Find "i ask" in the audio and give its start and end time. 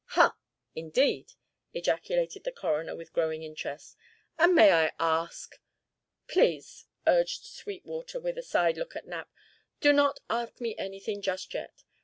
4.71-5.59